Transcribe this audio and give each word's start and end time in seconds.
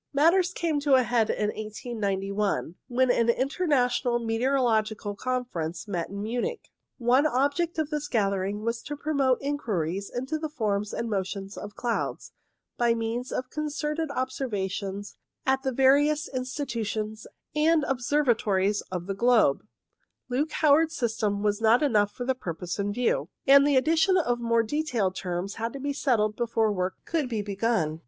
* 0.11 0.13
Matters 0.13 0.51
came 0.51 0.79
to 0.79 0.95
a 0.95 1.03
head 1.03 1.29
in 1.29 1.49
1891, 1.49 2.73
when 2.87 3.11
an 3.11 3.29
Inter 3.29 3.67
national 3.67 4.17
Meteorological 4.17 5.15
Conference 5.15 5.87
met 5.87 6.07
at 6.07 6.11
Munich. 6.11 6.71
One 6.97 7.27
object 7.27 7.77
of 7.77 7.91
this 7.91 8.07
gathering 8.07 8.63
was 8.63 8.81
to 8.81 8.97
promote 8.97 9.39
in 9.43 9.59
quiries 9.59 10.09
into 10.09 10.39
the 10.39 10.49
forms 10.49 10.91
and 10.91 11.07
motions 11.07 11.55
of 11.55 11.75
clouds, 11.75 12.31
by 12.77 12.95
means 12.95 13.31
of 13.31 13.51
concerted 13.51 14.09
observations 14.09 15.17
at 15.45 15.61
the 15.61 15.71
various 15.71 16.21
* 16.21 16.25
See 16.25 16.31
reference 16.33 16.57
No. 16.57 16.65
2 16.65 16.65
on 16.65 16.65
p. 16.65 16.81
i8i. 16.81 16.85
C 16.87 16.93
10 16.95 17.03
INTRODUCTORY 17.03 17.05
institutes 17.05 17.27
and 17.55 17.83
observatories 17.83 18.81
of 18.91 19.05
the 19.05 19.13
globe. 19.13 19.67
Luke 20.29 20.51
Howard's 20.63 20.97
system 20.97 21.43
was 21.43 21.61
not 21.61 21.83
enough 21.83 22.11
for 22.11 22.25
the 22.25 22.33
purpose 22.33 22.79
in 22.79 22.91
view, 22.91 23.29
and 23.45 23.67
the 23.67 23.75
addition 23.77 24.17
of 24.17 24.39
more 24.39 24.63
detailed 24.63 25.15
terms 25.15 25.57
had 25.61 25.71
to 25.73 25.79
be 25.79 25.93
settled 25.93 26.35
before 26.35 26.71
work 26.71 26.95
could 27.05 27.29
be 27.29 27.43
begun. 27.43 27.99